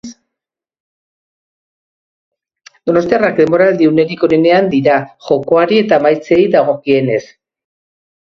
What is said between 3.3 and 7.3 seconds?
denboraldiko unerik onenean dira, jokoari eta emaitzei dagokienez.